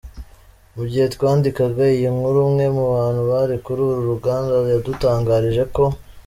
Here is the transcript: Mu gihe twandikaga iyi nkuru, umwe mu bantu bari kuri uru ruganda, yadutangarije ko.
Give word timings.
Mu 0.75 0.83
gihe 0.89 1.05
twandikaga 1.15 1.83
iyi 1.95 2.07
nkuru, 2.15 2.37
umwe 2.47 2.65
mu 2.75 2.85
bantu 2.93 3.21
bari 3.31 3.55
kuri 3.63 3.79
uru 3.87 4.01
ruganda, 4.11 4.51
yadutangarije 4.71 5.63
ko. 5.75 5.83